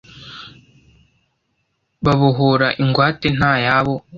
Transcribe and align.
babohora 2.05 2.67
ingwate 2.81 3.27
nta 3.37 3.53
yabo 3.65 3.93